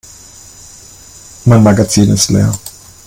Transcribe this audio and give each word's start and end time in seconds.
Mein 1.45 1.61
Magazin 1.61 2.09
ist 2.13 2.29
leer. 2.31 2.51